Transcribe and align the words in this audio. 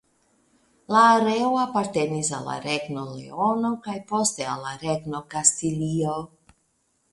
La 0.95 1.01
areo 1.17 1.51
apartenis 1.63 2.31
al 2.39 2.47
la 2.51 2.55
Regno 2.65 3.05
Leono 3.11 3.73
kaj 3.85 3.97
poste 4.15 4.49
al 4.57 4.67
la 4.69 4.75
Regno 4.87 5.23
Kastilio. 5.37 6.19